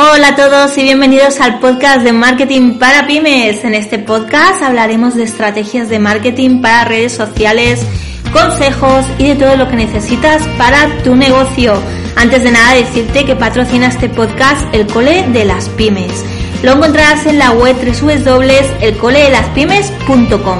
Hola 0.00 0.28
a 0.28 0.36
todos 0.36 0.78
y 0.78 0.84
bienvenidos 0.84 1.40
al 1.40 1.58
podcast 1.58 2.04
de 2.04 2.12
Marketing 2.12 2.78
para 2.78 3.08
Pymes. 3.08 3.64
En 3.64 3.74
este 3.74 3.98
podcast 3.98 4.62
hablaremos 4.62 5.16
de 5.16 5.24
estrategias 5.24 5.88
de 5.88 5.98
marketing 5.98 6.60
para 6.60 6.84
redes 6.84 7.14
sociales, 7.14 7.84
consejos 8.32 9.04
y 9.18 9.26
de 9.26 9.34
todo 9.34 9.56
lo 9.56 9.68
que 9.68 9.74
necesitas 9.74 10.46
para 10.56 11.02
tu 11.02 11.16
negocio. 11.16 11.82
Antes 12.14 12.44
de 12.44 12.52
nada 12.52 12.74
decirte 12.74 13.24
que 13.24 13.34
patrocina 13.34 13.88
este 13.88 14.08
podcast 14.08 14.72
el 14.72 14.86
Cole 14.86 15.26
de 15.32 15.44
las 15.44 15.68
Pymes. 15.70 16.24
Lo 16.62 16.74
encontrarás 16.74 17.26
en 17.26 17.40
la 17.40 17.50
web 17.50 17.74
www.elcoledelaspymes.com. 17.74 20.58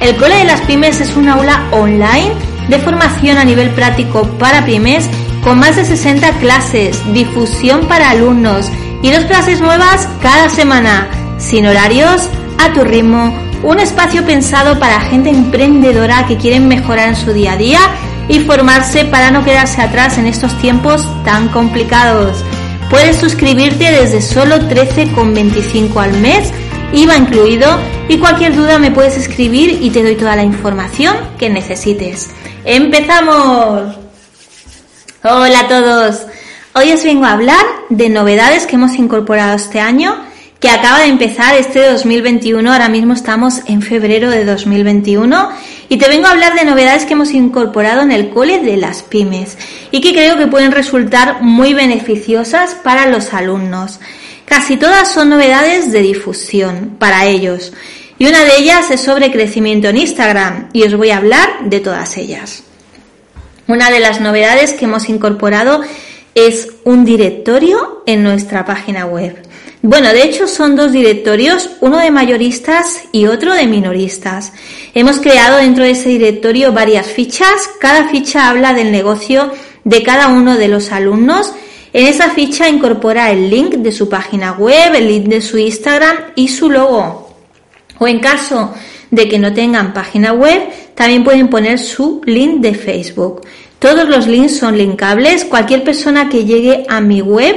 El 0.00 0.16
Cole 0.16 0.38
de 0.38 0.44
las 0.44 0.60
Pymes 0.62 1.00
es 1.00 1.14
un 1.14 1.28
aula 1.28 1.68
online 1.70 2.32
de 2.68 2.80
formación 2.80 3.38
a 3.38 3.44
nivel 3.44 3.70
práctico 3.70 4.26
para 4.40 4.64
pymes 4.64 5.08
con 5.42 5.58
más 5.58 5.76
de 5.76 5.84
60 5.84 6.38
clases, 6.38 7.00
difusión 7.12 7.86
para 7.86 8.10
alumnos 8.10 8.70
y 9.02 9.10
dos 9.10 9.24
clases 9.24 9.60
nuevas 9.60 10.08
cada 10.20 10.48
semana, 10.48 11.08
sin 11.38 11.66
horarios, 11.66 12.28
a 12.58 12.72
tu 12.72 12.84
ritmo, 12.84 13.34
un 13.62 13.80
espacio 13.80 14.24
pensado 14.24 14.78
para 14.78 15.00
gente 15.00 15.30
emprendedora 15.30 16.26
que 16.26 16.36
quieren 16.36 16.68
mejorar 16.68 17.08
en 17.08 17.16
su 17.16 17.32
día 17.32 17.52
a 17.52 17.56
día 17.56 17.80
y 18.28 18.40
formarse 18.40 19.04
para 19.04 19.30
no 19.30 19.44
quedarse 19.44 19.80
atrás 19.82 20.18
en 20.18 20.26
estos 20.26 20.56
tiempos 20.60 21.06
tan 21.24 21.48
complicados. 21.48 22.44
Puedes 22.90 23.16
suscribirte 23.16 23.90
desde 23.90 24.20
solo 24.20 24.56
13,25 24.56 25.96
al 25.96 26.12
mes, 26.18 26.52
IVA 26.92 27.16
incluido, 27.16 27.78
y 28.08 28.18
cualquier 28.18 28.54
duda 28.54 28.78
me 28.78 28.90
puedes 28.90 29.16
escribir 29.16 29.78
y 29.80 29.90
te 29.90 30.02
doy 30.02 30.14
toda 30.14 30.36
la 30.36 30.44
información 30.44 31.16
que 31.38 31.48
necesites. 31.48 32.30
¡Empezamos! 32.64 34.01
Hola 35.24 35.60
a 35.60 35.68
todos. 35.68 36.26
Hoy 36.74 36.90
os 36.90 37.04
vengo 37.04 37.26
a 37.26 37.34
hablar 37.34 37.64
de 37.90 38.08
novedades 38.08 38.66
que 38.66 38.74
hemos 38.74 38.96
incorporado 38.96 39.54
este 39.54 39.78
año, 39.78 40.16
que 40.58 40.68
acaba 40.68 40.98
de 40.98 41.06
empezar 41.06 41.54
este 41.54 41.88
2021. 41.92 42.72
Ahora 42.72 42.88
mismo 42.88 43.14
estamos 43.14 43.60
en 43.66 43.82
febrero 43.82 44.30
de 44.30 44.44
2021 44.44 45.50
y 45.88 45.96
te 45.96 46.08
vengo 46.08 46.26
a 46.26 46.32
hablar 46.32 46.56
de 46.56 46.64
novedades 46.64 47.04
que 47.04 47.12
hemos 47.12 47.30
incorporado 47.34 48.02
en 48.02 48.10
el 48.10 48.30
cole 48.30 48.58
de 48.62 48.76
las 48.76 49.04
pymes 49.04 49.56
y 49.92 50.00
que 50.00 50.12
creo 50.12 50.36
que 50.36 50.48
pueden 50.48 50.72
resultar 50.72 51.40
muy 51.40 51.72
beneficiosas 51.72 52.74
para 52.82 53.06
los 53.06 53.32
alumnos. 53.32 54.00
Casi 54.44 54.76
todas 54.76 55.06
son 55.12 55.28
novedades 55.28 55.92
de 55.92 56.02
difusión 56.02 56.96
para 56.98 57.26
ellos 57.26 57.72
y 58.18 58.26
una 58.26 58.42
de 58.42 58.56
ellas 58.58 58.90
es 58.90 59.00
sobre 59.00 59.30
crecimiento 59.30 59.86
en 59.86 59.98
Instagram 59.98 60.70
y 60.72 60.82
os 60.82 60.96
voy 60.96 61.10
a 61.10 61.18
hablar 61.18 61.48
de 61.66 61.78
todas 61.78 62.16
ellas. 62.16 62.64
Una 63.72 63.90
de 63.90 64.00
las 64.00 64.20
novedades 64.20 64.74
que 64.74 64.84
hemos 64.84 65.08
incorporado 65.08 65.80
es 66.34 66.68
un 66.84 67.06
directorio 67.06 68.02
en 68.04 68.22
nuestra 68.22 68.66
página 68.66 69.06
web. 69.06 69.34
Bueno, 69.80 70.12
de 70.12 70.24
hecho 70.24 70.46
son 70.46 70.76
dos 70.76 70.92
directorios, 70.92 71.70
uno 71.80 71.96
de 71.96 72.10
mayoristas 72.10 73.04
y 73.12 73.24
otro 73.24 73.54
de 73.54 73.66
minoristas. 73.66 74.52
Hemos 74.92 75.20
creado 75.20 75.56
dentro 75.56 75.84
de 75.84 75.92
ese 75.92 76.10
directorio 76.10 76.74
varias 76.74 77.06
fichas, 77.06 77.70
cada 77.80 78.10
ficha 78.10 78.50
habla 78.50 78.74
del 78.74 78.92
negocio 78.92 79.50
de 79.84 80.02
cada 80.02 80.28
uno 80.28 80.58
de 80.58 80.68
los 80.68 80.92
alumnos. 80.92 81.54
En 81.94 82.06
esa 82.06 82.28
ficha 82.28 82.68
incorpora 82.68 83.30
el 83.30 83.48
link 83.48 83.76
de 83.76 83.92
su 83.92 84.06
página 84.06 84.52
web, 84.52 84.94
el 84.94 85.08
link 85.08 85.24
de 85.28 85.40
su 85.40 85.56
Instagram 85.56 86.16
y 86.36 86.48
su 86.48 86.68
logo. 86.68 87.34
O 87.98 88.06
en 88.06 88.20
caso 88.20 88.74
de 89.10 89.28
que 89.28 89.38
no 89.38 89.54
tengan 89.54 89.94
página 89.94 90.34
web, 90.34 90.60
también 90.94 91.24
pueden 91.24 91.48
poner 91.48 91.78
su 91.78 92.20
link 92.24 92.60
de 92.60 92.74
Facebook. 92.74 93.42
Todos 93.82 94.08
los 94.08 94.26
links 94.28 94.56
son 94.56 94.78
linkables. 94.78 95.44
Cualquier 95.44 95.82
persona 95.82 96.28
que 96.28 96.44
llegue 96.44 96.84
a 96.88 97.00
mi 97.00 97.20
web 97.20 97.56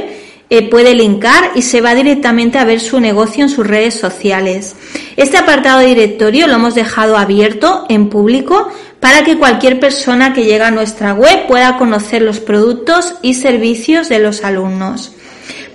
eh, 0.50 0.68
puede 0.70 0.96
linkar 0.96 1.52
y 1.54 1.62
se 1.62 1.82
va 1.82 1.94
directamente 1.94 2.58
a 2.58 2.66
ver 2.66 2.80
su 2.80 3.00
negocio 3.00 3.44
en 3.44 3.50
sus 3.50 3.68
redes 3.68 3.94
sociales. 3.94 4.76
Este 5.18 5.38
apartado 5.38 5.82
de 5.82 5.86
directorio 5.86 6.48
lo 6.48 6.56
hemos 6.56 6.74
dejado 6.74 7.16
abierto 7.16 7.86
en 7.90 8.10
público 8.10 8.70
para 9.00 9.24
que 9.24 9.38
cualquier 9.38 9.80
persona 9.80 10.34
que 10.34 10.46
llegue 10.46 10.64
a 10.64 10.72
nuestra 10.72 11.14
web 11.14 11.46
pueda 11.48 11.78
conocer 11.78 12.24
los 12.24 12.40
productos 12.40 13.14
y 13.22 13.36
servicios 13.36 14.10
de 14.10 14.18
los 14.18 14.44
alumnos. 14.44 15.12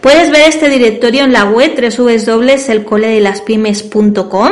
Puedes 0.01 0.33
ver 0.33 0.49
este 0.49 0.69
directorio 0.69 1.23
en 1.23 1.33
la 1.33 1.45
web 1.45 1.81
www.elcoledelaspymes.com 1.81 4.51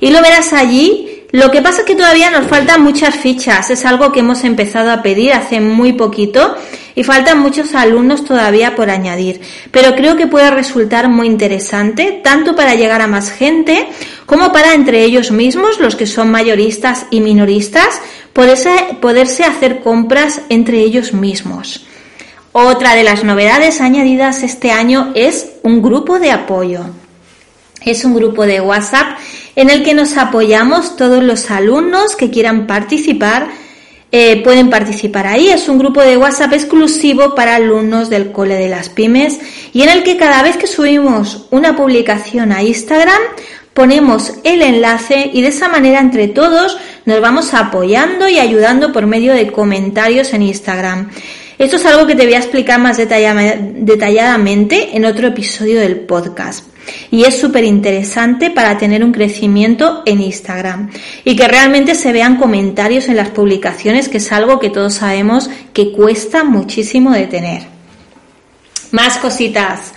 y 0.00 0.10
lo 0.10 0.22
verás 0.22 0.54
allí. 0.54 1.13
Lo 1.34 1.50
que 1.50 1.62
pasa 1.62 1.80
es 1.80 1.84
que 1.84 1.96
todavía 1.96 2.30
nos 2.30 2.46
faltan 2.46 2.84
muchas 2.84 3.16
fichas, 3.16 3.68
es 3.68 3.84
algo 3.84 4.12
que 4.12 4.20
hemos 4.20 4.44
empezado 4.44 4.92
a 4.92 5.02
pedir 5.02 5.32
hace 5.32 5.58
muy 5.58 5.92
poquito 5.92 6.54
y 6.94 7.02
faltan 7.02 7.40
muchos 7.40 7.74
alumnos 7.74 8.24
todavía 8.24 8.76
por 8.76 8.88
añadir, 8.88 9.40
pero 9.72 9.96
creo 9.96 10.16
que 10.16 10.28
puede 10.28 10.48
resultar 10.52 11.08
muy 11.08 11.26
interesante 11.26 12.20
tanto 12.22 12.54
para 12.54 12.76
llegar 12.76 13.02
a 13.02 13.08
más 13.08 13.32
gente 13.32 13.88
como 14.26 14.52
para 14.52 14.74
entre 14.74 15.02
ellos 15.02 15.32
mismos, 15.32 15.80
los 15.80 15.96
que 15.96 16.06
son 16.06 16.30
mayoristas 16.30 17.06
y 17.10 17.20
minoristas, 17.20 18.00
poderse, 18.32 18.70
poderse 19.00 19.42
hacer 19.42 19.80
compras 19.80 20.40
entre 20.50 20.82
ellos 20.82 21.14
mismos. 21.14 21.84
Otra 22.52 22.94
de 22.94 23.02
las 23.02 23.24
novedades 23.24 23.80
añadidas 23.80 24.44
este 24.44 24.70
año 24.70 25.10
es 25.16 25.48
un 25.64 25.82
grupo 25.82 26.20
de 26.20 26.30
apoyo. 26.30 26.84
Es 27.84 28.04
un 28.04 28.14
grupo 28.14 28.46
de 28.46 28.60
WhatsApp 28.60 29.18
en 29.56 29.70
el 29.70 29.82
que 29.82 29.94
nos 29.94 30.16
apoyamos 30.16 30.96
todos 30.96 31.22
los 31.22 31.50
alumnos 31.50 32.16
que 32.16 32.30
quieran 32.30 32.66
participar. 32.66 33.48
Eh, 34.12 34.42
pueden 34.44 34.70
participar 34.70 35.26
ahí. 35.26 35.48
Es 35.48 35.68
un 35.68 35.78
grupo 35.78 36.00
de 36.00 36.16
WhatsApp 36.16 36.52
exclusivo 36.52 37.34
para 37.34 37.56
alumnos 37.56 38.10
del 38.10 38.30
Cole 38.30 38.54
de 38.54 38.68
las 38.68 38.88
Pymes 38.88 39.40
y 39.72 39.82
en 39.82 39.88
el 39.88 40.04
que 40.04 40.16
cada 40.16 40.42
vez 40.42 40.56
que 40.56 40.68
subimos 40.68 41.46
una 41.50 41.74
publicación 41.74 42.52
a 42.52 42.62
Instagram 42.62 43.20
ponemos 43.72 44.34
el 44.44 44.62
enlace 44.62 45.30
y 45.32 45.42
de 45.42 45.48
esa 45.48 45.68
manera 45.68 45.98
entre 45.98 46.28
todos 46.28 46.78
nos 47.06 47.20
vamos 47.20 47.54
apoyando 47.54 48.28
y 48.28 48.38
ayudando 48.38 48.92
por 48.92 49.08
medio 49.08 49.34
de 49.34 49.50
comentarios 49.50 50.32
en 50.32 50.42
Instagram. 50.42 51.10
Esto 51.58 51.76
es 51.76 51.86
algo 51.86 52.06
que 52.06 52.14
te 52.14 52.24
voy 52.24 52.34
a 52.34 52.38
explicar 52.38 52.80
más 52.80 52.96
detalladamente 52.96 54.96
en 54.96 55.04
otro 55.04 55.28
episodio 55.28 55.80
del 55.80 56.00
podcast. 56.00 56.73
Y 57.10 57.24
es 57.24 57.38
súper 57.38 57.64
interesante 57.64 58.50
para 58.50 58.78
tener 58.78 59.04
un 59.04 59.12
crecimiento 59.12 60.02
en 60.06 60.20
Instagram 60.20 60.90
y 61.24 61.36
que 61.36 61.48
realmente 61.48 61.94
se 61.94 62.12
vean 62.12 62.36
comentarios 62.36 63.08
en 63.08 63.16
las 63.16 63.30
publicaciones, 63.30 64.08
que 64.08 64.18
es 64.18 64.32
algo 64.32 64.58
que 64.58 64.70
todos 64.70 64.94
sabemos 64.94 65.50
que 65.72 65.92
cuesta 65.92 66.44
muchísimo 66.44 67.12
de 67.12 67.26
tener. 67.26 67.62
Más 68.90 69.18
cositas. 69.18 69.92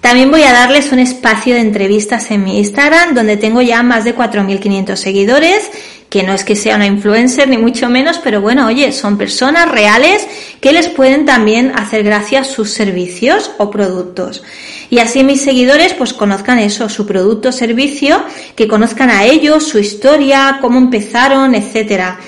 También 0.00 0.30
voy 0.30 0.42
a 0.42 0.52
darles 0.52 0.92
un 0.92 1.00
espacio 1.00 1.54
de 1.54 1.60
entrevistas 1.60 2.30
en 2.30 2.44
mi 2.44 2.58
Instagram, 2.58 3.14
donde 3.14 3.36
tengo 3.36 3.60
ya 3.62 3.82
más 3.82 4.04
de 4.04 4.14
4.500 4.14 4.94
seguidores 4.94 5.70
que 6.08 6.22
no 6.22 6.32
es 6.32 6.44
que 6.44 6.56
sea 6.56 6.76
una 6.76 6.86
influencer 6.86 7.48
ni 7.48 7.58
mucho 7.58 7.88
menos, 7.88 8.18
pero 8.18 8.40
bueno, 8.40 8.66
oye, 8.66 8.92
son 8.92 9.18
personas 9.18 9.70
reales 9.70 10.26
que 10.60 10.72
les 10.72 10.88
pueden 10.88 11.26
también 11.26 11.72
hacer 11.76 12.02
gracia 12.02 12.44
sus 12.44 12.70
servicios 12.70 13.50
o 13.58 13.70
productos. 13.70 14.42
Y 14.90 15.00
así 15.00 15.22
mis 15.22 15.42
seguidores 15.42 15.92
pues 15.92 16.14
conozcan 16.14 16.58
eso, 16.58 16.88
su 16.88 17.06
producto 17.06 17.50
o 17.50 17.52
servicio, 17.52 18.22
que 18.56 18.68
conozcan 18.68 19.10
a 19.10 19.24
ellos, 19.24 19.68
su 19.68 19.78
historia, 19.78 20.58
cómo 20.62 20.78
empezaron, 20.78 21.54
etcétera. 21.54 22.18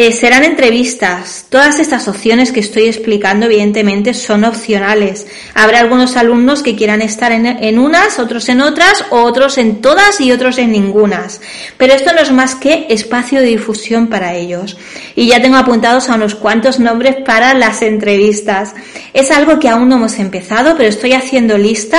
Eh, 0.00 0.12
serán 0.12 0.44
entrevistas. 0.44 1.46
Todas 1.48 1.80
estas 1.80 2.06
opciones 2.06 2.52
que 2.52 2.60
estoy 2.60 2.84
explicando, 2.84 3.46
evidentemente, 3.46 4.14
son 4.14 4.44
opcionales. 4.44 5.26
Habrá 5.54 5.80
algunos 5.80 6.16
alumnos 6.16 6.62
que 6.62 6.76
quieran 6.76 7.02
estar 7.02 7.32
en, 7.32 7.78
unas, 7.80 8.20
otros 8.20 8.48
en 8.48 8.60
otras, 8.60 9.06
otros 9.10 9.58
en 9.58 9.80
todas 9.80 10.20
y 10.20 10.30
otros 10.30 10.58
en 10.58 10.70
ningunas. 10.70 11.40
Pero 11.78 11.94
esto 11.94 12.12
no 12.12 12.20
es 12.20 12.30
más 12.30 12.54
que 12.54 12.86
espacio 12.90 13.40
de 13.40 13.46
difusión 13.46 14.06
para 14.06 14.36
ellos. 14.36 14.78
Y 15.16 15.26
ya 15.26 15.42
tengo 15.42 15.56
apuntados 15.56 16.08
a 16.08 16.14
unos 16.14 16.36
cuantos 16.36 16.78
nombres 16.78 17.16
para 17.26 17.54
las 17.54 17.82
entrevistas. 17.82 18.76
Es 19.14 19.32
algo 19.32 19.58
que 19.58 19.68
aún 19.68 19.88
no 19.88 19.96
hemos 19.96 20.20
empezado, 20.20 20.76
pero 20.76 20.88
estoy 20.88 21.14
haciendo 21.14 21.58
lista 21.58 21.98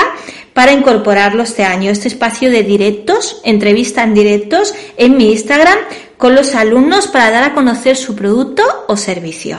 para 0.54 0.72
incorporarlo 0.72 1.44
este 1.44 1.66
año. 1.66 1.92
Este 1.92 2.07
espacio 2.07 2.50
de 2.50 2.63
directos, 2.63 3.42
entrevista 3.44 4.04
en 4.04 4.13
directos 4.13 4.74
en 4.95 5.18
mi 5.18 5.34
Instagram 5.34 5.78
con 6.19 6.36
los 6.36 6.54
alumnos 6.54 7.07
para 7.07 7.31
dar 7.31 7.44
a 7.45 7.54
conocer 7.54 7.95
su 7.95 8.13
producto 8.13 8.62
o 8.89 8.98
servicio. 8.98 9.57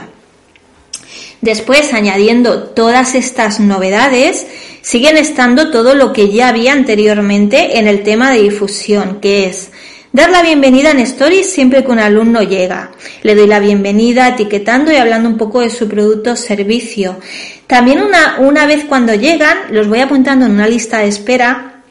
Después, 1.41 1.91
añadiendo 1.91 2.65
todas 2.65 3.15
estas 3.15 3.59
novedades, 3.59 4.45
siguen 4.83 5.17
estando 5.17 5.71
todo 5.71 5.95
lo 5.95 6.13
que 6.13 6.29
ya 6.29 6.49
había 6.49 6.73
anteriormente 6.73 7.79
en 7.79 7.87
el 7.87 8.03
tema 8.03 8.31
de 8.31 8.43
difusión, 8.43 9.19
que 9.19 9.45
es 9.45 9.71
dar 10.13 10.29
la 10.29 10.43
bienvenida 10.43 10.91
en 10.91 10.99
Stories 10.99 11.51
siempre 11.51 11.83
que 11.83 11.89
un 11.89 11.97
alumno 11.97 12.43
llega. 12.43 12.91
Le 13.23 13.33
doy 13.33 13.47
la 13.47 13.59
bienvenida 13.59 14.27
etiquetando 14.27 14.91
y 14.91 14.97
hablando 14.97 15.29
un 15.29 15.39
poco 15.39 15.61
de 15.61 15.71
su 15.71 15.87
producto 15.87 16.33
o 16.33 16.35
servicio. 16.35 17.17
También 17.65 18.03
una, 18.03 18.35
una 18.37 18.67
vez 18.67 18.85
cuando 18.85 19.15
llegan, 19.15 19.57
los 19.71 19.87
voy 19.87 20.01
apuntando 20.01 20.45
en 20.45 20.51
una 20.51 20.67
lista 20.67 20.99
de 20.99 21.07
espera, 21.07 21.81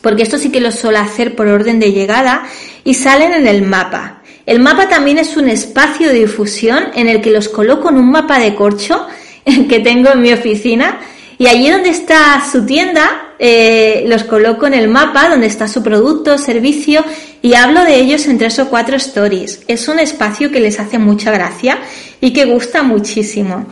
porque 0.00 0.24
esto 0.24 0.36
sí 0.36 0.50
que 0.50 0.60
lo 0.60 0.72
suelo 0.72 0.98
hacer 0.98 1.36
por 1.36 1.46
orden 1.46 1.78
de 1.78 1.92
llegada, 1.92 2.44
y 2.82 2.94
salen 2.94 3.34
en 3.34 3.46
el 3.46 3.62
mapa. 3.62 4.15
El 4.46 4.60
mapa 4.60 4.88
también 4.88 5.18
es 5.18 5.36
un 5.36 5.48
espacio 5.48 6.08
de 6.08 6.20
difusión 6.20 6.84
en 6.94 7.08
el 7.08 7.20
que 7.20 7.30
los 7.30 7.48
coloco 7.48 7.90
en 7.90 7.96
un 7.96 8.10
mapa 8.10 8.38
de 8.38 8.54
corcho 8.54 9.06
que 9.68 9.80
tengo 9.80 10.10
en 10.10 10.22
mi 10.22 10.32
oficina 10.32 11.00
y 11.38 11.48
allí 11.48 11.68
donde 11.68 11.90
está 11.90 12.42
su 12.50 12.64
tienda 12.64 13.34
eh, 13.38 14.04
los 14.06 14.24
coloco 14.24 14.66
en 14.66 14.72
el 14.72 14.88
mapa 14.88 15.28
donde 15.28 15.46
está 15.46 15.68
su 15.68 15.82
producto, 15.82 16.38
servicio 16.38 17.04
y 17.42 17.54
hablo 17.54 17.84
de 17.84 17.96
ellos 17.96 18.26
en 18.26 18.38
tres 18.38 18.58
o 18.58 18.70
cuatro 18.70 18.96
stories. 18.96 19.60
Es 19.68 19.88
un 19.88 19.98
espacio 19.98 20.50
que 20.50 20.60
les 20.60 20.80
hace 20.80 20.98
mucha 20.98 21.30
gracia 21.30 21.78
y 22.20 22.32
que 22.32 22.46
gusta 22.46 22.82
muchísimo. 22.82 23.66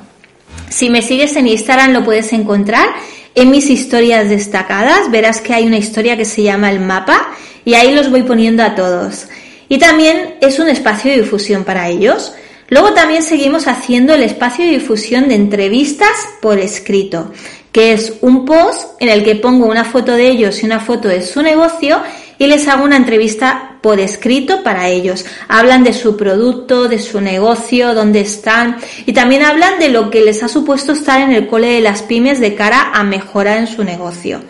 Si 0.69 0.91
me 0.91 1.01
sigues 1.01 1.37
en 1.37 1.47
Instagram 1.47 1.93
lo 1.93 2.05
puedes 2.05 2.33
encontrar 2.33 2.87
en 3.35 3.51
mis 3.51 3.71
historias 3.71 4.29
destacadas. 4.29 5.11
Verás 5.11 5.41
que 5.41 5.55
hay 5.55 5.67
una 5.67 5.79
historia 5.79 6.17
que 6.17 6.25
se 6.25 6.43
llama 6.43 6.71
el 6.71 6.81
mapa 6.81 7.31
y 7.65 7.75
ahí 7.75 7.95
los 7.95 8.11
voy 8.11 8.23
poniendo 8.23 8.63
a 8.63 8.75
todos. 8.75 9.27
Y 9.75 9.79
también 9.79 10.37
es 10.41 10.61
un 10.61 10.69
espacio 10.69 11.11
de 11.11 11.23
difusión 11.23 11.65
para 11.65 11.89
ellos. 11.89 12.33
Luego 12.69 12.93
también 12.93 13.25
seguimos 13.25 13.67
haciendo 13.67 14.15
el 14.15 14.23
espacio 14.23 14.65
de 14.65 14.71
difusión 14.71 15.27
de 15.27 15.35
entrevistas 15.35 16.13
por 16.41 16.61
escrito, 16.61 17.33
que 17.73 17.93
es 17.93 18.13
un 18.21 18.45
post 18.45 18.91
en 19.01 19.09
el 19.09 19.25
que 19.25 19.35
pongo 19.35 19.67
una 19.67 19.83
foto 19.83 20.13
de 20.13 20.29
ellos 20.29 20.63
y 20.63 20.67
una 20.67 20.79
foto 20.79 21.09
de 21.09 21.23
su 21.23 21.43
negocio 21.43 22.01
y 22.39 22.47
les 22.47 22.69
hago 22.69 22.85
una 22.85 22.97
entrevista 22.97 23.79
por 23.81 23.99
escrito 23.99 24.63
para 24.63 24.91
ellos. 24.91 25.27
Hablan 25.49 25.83
de 25.83 25.93
su 25.93 26.17
producto, 26.17 26.87
de 26.87 27.01
su 27.01 27.21
negocio, 27.21 27.95
dónde 27.95 28.21
están 28.21 28.77
y 29.07 29.13
también 29.13 29.43
hablan 29.43 29.81
de 29.81 29.89
lo 29.89 30.09
que 30.09 30.21
les 30.21 30.45
ha 30.45 30.49
supuesto 30.49 30.93
estar 30.93 31.21
en 31.21 31.33
el 31.33 31.49
cole 31.49 31.67
de 31.67 31.81
las 31.81 32.03
pymes 32.03 32.39
de 32.39 32.55
cara 32.55 32.93
a 32.95 33.03
mejorar 33.03 33.59
en 33.59 33.67
su 33.67 33.83
negocio. 33.83 34.41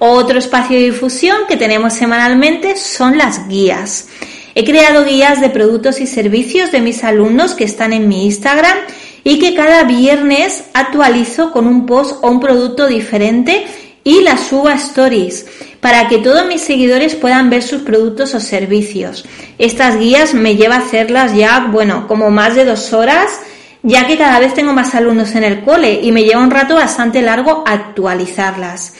Otro 0.00 0.40
espacio 0.40 0.76
de 0.76 0.86
difusión 0.86 1.42
que 1.48 1.56
tenemos 1.56 1.92
semanalmente 1.92 2.76
son 2.76 3.16
las 3.16 3.46
guías. 3.46 4.08
He 4.58 4.64
creado 4.64 5.04
guías 5.04 5.42
de 5.42 5.50
productos 5.50 6.00
y 6.00 6.06
servicios 6.06 6.72
de 6.72 6.80
mis 6.80 7.04
alumnos 7.04 7.52
que 7.52 7.64
están 7.64 7.92
en 7.92 8.08
mi 8.08 8.24
Instagram 8.24 8.74
y 9.22 9.38
que 9.38 9.54
cada 9.54 9.84
viernes 9.84 10.64
actualizo 10.72 11.52
con 11.52 11.66
un 11.66 11.84
post 11.84 12.24
o 12.24 12.30
un 12.30 12.40
producto 12.40 12.86
diferente 12.86 13.66
y 14.02 14.22
las 14.22 14.46
subo 14.46 14.68
a 14.68 14.74
stories 14.76 15.44
para 15.82 16.08
que 16.08 16.16
todos 16.16 16.46
mis 16.46 16.62
seguidores 16.62 17.14
puedan 17.14 17.50
ver 17.50 17.62
sus 17.62 17.82
productos 17.82 18.34
o 18.34 18.40
servicios. 18.40 19.26
Estas 19.58 19.98
guías 19.98 20.32
me 20.32 20.56
lleva 20.56 20.76
a 20.76 20.86
hacerlas 20.86 21.36
ya, 21.36 21.68
bueno, 21.70 22.08
como 22.08 22.30
más 22.30 22.54
de 22.54 22.64
dos 22.64 22.94
horas, 22.94 23.38
ya 23.82 24.06
que 24.06 24.16
cada 24.16 24.40
vez 24.40 24.54
tengo 24.54 24.72
más 24.72 24.94
alumnos 24.94 25.34
en 25.34 25.44
el 25.44 25.64
cole 25.64 26.00
y 26.02 26.12
me 26.12 26.24
lleva 26.24 26.40
un 26.40 26.50
rato 26.50 26.76
bastante 26.76 27.20
largo 27.20 27.62
actualizarlas 27.66 28.94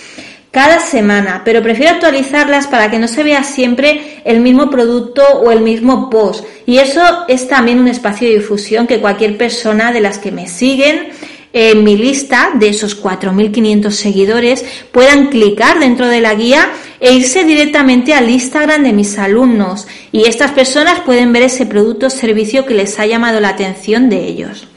cada 0.56 0.81
semana, 0.81 1.43
pero 1.44 1.62
prefiero 1.62 1.93
actualizarlas 1.93 2.67
para 2.67 2.91
que 2.91 2.99
no 2.99 3.08
se 3.08 3.23
vea 3.23 3.44
siempre 3.44 4.23
el 4.25 4.41
mismo 4.41 4.70
producto 4.70 5.23
o 5.23 5.50
el 5.50 5.61
mismo 5.61 6.08
post. 6.08 6.47
Y 6.64 6.79
eso 6.79 7.03
es 7.29 7.47
también 7.47 7.79
un 7.79 7.88
espacio 7.88 8.26
de 8.26 8.37
difusión 8.37 8.87
que 8.87 8.99
cualquier 8.99 9.37
persona 9.37 9.93
de 9.93 10.00
las 10.00 10.17
que 10.17 10.32
me 10.32 10.49
siguen 10.49 11.08
en 11.53 11.85
mi 11.85 11.99
lista 11.99 12.53
de 12.55 12.70
esos 12.70 12.99
4.500 13.03 13.91
seguidores 13.91 14.64
puedan 14.93 15.26
clicar 15.26 15.79
dentro 15.79 16.08
de 16.08 16.23
la 16.23 16.35
guía 16.35 16.70
e 17.00 17.12
irse 17.12 17.44
directamente 17.44 18.14
al 18.14 18.31
Instagram 18.31 18.82
de 18.82 18.94
mis 18.94 19.19
alumnos 19.19 19.87
y 20.11 20.25
estas 20.25 20.53
personas 20.53 21.00
pueden 21.00 21.35
ver 21.35 21.43
ese 21.43 21.67
producto 21.67 22.06
o 22.06 22.11
servicio 22.11 22.64
que 22.64 22.73
les 22.73 22.99
ha 22.99 23.05
llamado 23.05 23.41
la 23.41 23.50
atención 23.50 24.08
de 24.08 24.25
ellos. 24.25 24.69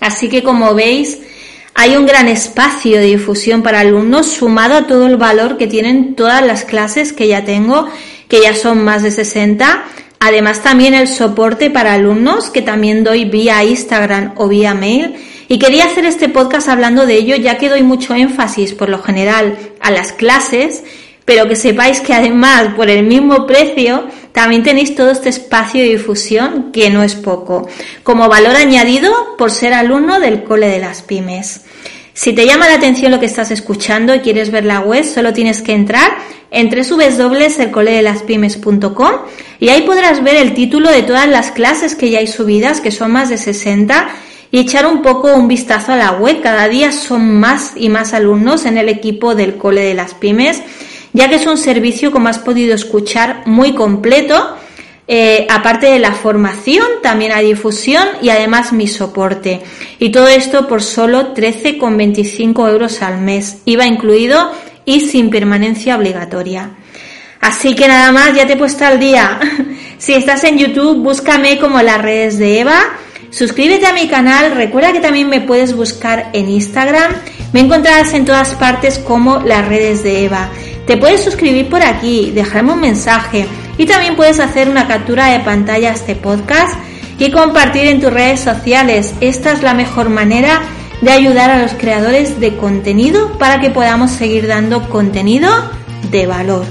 Así 0.00 0.30
que 0.30 0.42
como 0.42 0.72
veis, 0.74 1.18
hay 1.80 1.96
un 1.96 2.04
gran 2.04 2.28
espacio 2.28 2.98
de 2.98 3.06
difusión 3.06 3.62
para 3.62 3.80
alumnos 3.80 4.26
sumado 4.26 4.76
a 4.76 4.86
todo 4.86 5.06
el 5.06 5.16
valor 5.16 5.56
que 5.56 5.66
tienen 5.66 6.14
todas 6.14 6.44
las 6.44 6.66
clases 6.66 7.14
que 7.14 7.26
ya 7.26 7.46
tengo, 7.46 7.88
que 8.28 8.42
ya 8.42 8.54
son 8.54 8.84
más 8.84 9.02
de 9.02 9.10
60. 9.10 9.84
Además 10.18 10.62
también 10.62 10.92
el 10.92 11.08
soporte 11.08 11.70
para 11.70 11.94
alumnos 11.94 12.50
que 12.50 12.60
también 12.60 13.02
doy 13.02 13.24
vía 13.24 13.64
Instagram 13.64 14.34
o 14.36 14.46
vía 14.46 14.74
mail. 14.74 15.14
Y 15.48 15.58
quería 15.58 15.86
hacer 15.86 16.04
este 16.04 16.28
podcast 16.28 16.68
hablando 16.68 17.06
de 17.06 17.14
ello 17.14 17.36
ya 17.36 17.56
que 17.56 17.70
doy 17.70 17.82
mucho 17.82 18.14
énfasis 18.14 18.74
por 18.74 18.90
lo 18.90 19.02
general 19.02 19.56
a 19.80 19.90
las 19.90 20.12
clases, 20.12 20.84
pero 21.24 21.48
que 21.48 21.56
sepáis 21.56 22.00
que 22.00 22.12
además 22.12 22.74
por 22.76 22.90
el 22.90 23.04
mismo 23.04 23.46
precio 23.46 24.06
también 24.32 24.62
tenéis 24.62 24.94
todo 24.94 25.10
este 25.10 25.28
espacio 25.28 25.82
de 25.82 25.90
difusión 25.90 26.70
que 26.72 26.88
no 26.90 27.02
es 27.02 27.14
poco, 27.14 27.68
como 28.02 28.28
valor 28.28 28.56
añadido 28.56 29.36
por 29.36 29.50
ser 29.50 29.74
alumno 29.74 30.20
del 30.20 30.44
Cole 30.44 30.68
de 30.68 30.78
las 30.78 31.02
Pymes. 31.02 31.62
Si 32.12 32.32
te 32.32 32.46
llama 32.46 32.68
la 32.68 32.74
atención 32.74 33.12
lo 33.12 33.18
que 33.18 33.26
estás 33.26 33.50
escuchando 33.50 34.14
y 34.14 34.20
quieres 34.20 34.50
ver 34.50 34.64
la 34.64 34.80
web, 34.80 35.04
solo 35.04 35.32
tienes 35.32 35.62
que 35.62 35.72
entrar 35.72 36.12
en 36.50 36.68
www.elcoledelaspymes.com 36.68 39.12
y 39.58 39.68
ahí 39.68 39.82
podrás 39.82 40.22
ver 40.22 40.36
el 40.36 40.54
título 40.54 40.90
de 40.90 41.02
todas 41.02 41.28
las 41.28 41.50
clases 41.50 41.94
que 41.94 42.10
ya 42.10 42.18
hay 42.18 42.26
subidas, 42.26 42.80
que 42.80 42.90
son 42.90 43.12
más 43.12 43.30
de 43.30 43.38
60, 43.38 44.10
y 44.52 44.58
echar 44.58 44.86
un 44.86 45.00
poco 45.00 45.32
un 45.34 45.48
vistazo 45.48 45.92
a 45.92 45.96
la 45.96 46.12
web. 46.12 46.40
Cada 46.42 46.68
día 46.68 46.92
son 46.92 47.38
más 47.38 47.72
y 47.76 47.88
más 47.88 48.12
alumnos 48.12 48.66
en 48.66 48.78
el 48.78 48.88
equipo 48.88 49.34
del 49.34 49.56
Cole 49.56 49.82
de 49.82 49.94
las 49.94 50.14
Pymes 50.14 50.62
ya 51.12 51.28
que 51.28 51.36
es 51.36 51.46
un 51.46 51.56
servicio, 51.56 52.12
como 52.12 52.28
has 52.28 52.38
podido 52.38 52.74
escuchar, 52.74 53.42
muy 53.46 53.74
completo. 53.74 54.56
Eh, 55.08 55.46
aparte 55.50 55.86
de 55.86 55.98
la 55.98 56.12
formación, 56.12 56.86
también 57.02 57.32
hay 57.32 57.46
difusión 57.46 58.06
y 58.22 58.30
además 58.30 58.72
mi 58.72 58.86
soporte. 58.86 59.60
Y 59.98 60.10
todo 60.10 60.28
esto 60.28 60.68
por 60.68 60.82
solo 60.82 61.34
13,25 61.34 62.70
euros 62.70 63.02
al 63.02 63.20
mes, 63.20 63.58
IVA 63.64 63.86
incluido 63.86 64.52
y 64.84 65.00
sin 65.00 65.30
permanencia 65.30 65.96
obligatoria. 65.96 66.76
Así 67.40 67.74
que 67.74 67.88
nada 67.88 68.12
más, 68.12 68.34
ya 68.34 68.46
te 68.46 68.52
he 68.52 68.56
puesto 68.56 68.84
al 68.84 69.00
día. 69.00 69.40
si 69.98 70.12
estás 70.12 70.44
en 70.44 70.58
YouTube, 70.58 71.02
búscame 71.02 71.58
como 71.58 71.82
las 71.82 72.00
redes 72.00 72.38
de 72.38 72.60
Eva. 72.60 72.78
Suscríbete 73.30 73.86
a 73.86 73.92
mi 73.92 74.08
canal, 74.08 74.52
recuerda 74.52 74.92
que 74.92 75.00
también 75.00 75.28
me 75.28 75.40
puedes 75.40 75.74
buscar 75.74 76.30
en 76.32 76.48
Instagram. 76.50 77.14
Me 77.52 77.60
encontrarás 77.60 78.12
en 78.14 78.24
todas 78.24 78.54
partes 78.54 78.98
como 78.98 79.40
las 79.40 79.66
redes 79.66 80.02
de 80.02 80.24
Eva. 80.24 80.50
Te 80.90 80.96
puedes 80.96 81.22
suscribir 81.22 81.68
por 81.68 81.84
aquí, 81.84 82.32
dejarme 82.32 82.72
un 82.72 82.80
mensaje 82.80 83.46
y 83.78 83.86
también 83.86 84.16
puedes 84.16 84.40
hacer 84.40 84.68
una 84.68 84.88
captura 84.88 85.26
de 85.26 85.38
pantalla 85.38 85.90
a 85.90 85.92
este 85.92 86.16
podcast 86.16 86.74
y 87.16 87.30
compartir 87.30 87.86
en 87.86 88.00
tus 88.00 88.12
redes 88.12 88.40
sociales. 88.40 89.14
Esta 89.20 89.52
es 89.52 89.62
la 89.62 89.72
mejor 89.72 90.10
manera 90.10 90.62
de 91.00 91.12
ayudar 91.12 91.48
a 91.48 91.62
los 91.62 91.74
creadores 91.74 92.40
de 92.40 92.56
contenido 92.56 93.38
para 93.38 93.60
que 93.60 93.70
podamos 93.70 94.10
seguir 94.10 94.48
dando 94.48 94.88
contenido 94.88 95.48
de 96.10 96.26
valor. 96.26 96.64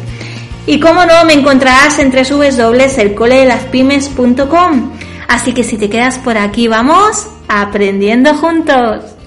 Y 0.66 0.82
como 0.82 1.06
no, 1.06 1.24
me 1.24 1.36
encontrarás 1.36 1.98
en 2.00 2.12
www.elcoledelaspymes.com. 2.12 4.92
Así 5.30 5.54
que 5.54 5.64
si 5.64 5.78
te 5.78 5.90
quedas 5.90 6.18
por 6.18 6.38
aquí, 6.38 6.68
vamos 6.68 7.26
aprendiendo 7.48 8.34
juntos. 8.34 9.19